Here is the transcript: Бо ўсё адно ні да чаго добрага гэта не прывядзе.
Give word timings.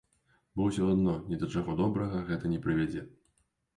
Бо 0.57 0.61
ўсё 0.69 0.87
адно 0.93 1.13
ні 1.31 1.39
да 1.43 1.49
чаго 1.55 1.77
добрага 1.81 2.25
гэта 2.31 2.53
не 2.55 2.59
прывядзе. 2.65 3.05